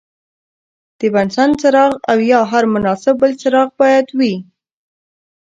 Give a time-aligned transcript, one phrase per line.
[0.99, 4.35] د بنسن څراغ او یا هر مناسب بل څراغ باید وي.